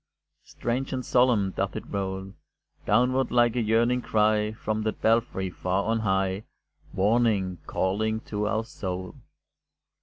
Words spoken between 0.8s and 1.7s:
and solemn